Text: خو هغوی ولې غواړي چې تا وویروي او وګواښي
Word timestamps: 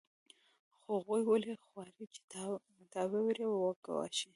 خو 0.79 0.89
هغوی 0.97 1.21
ولې 1.25 1.51
غواړي 1.69 2.05
چې 2.13 2.21
تا 2.93 3.01
وویروي 3.11 3.45
او 3.57 3.61
وګواښي 3.65 4.27